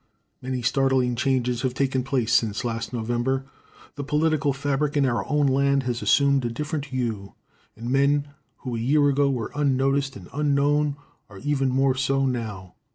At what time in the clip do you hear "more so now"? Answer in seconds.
11.69-12.73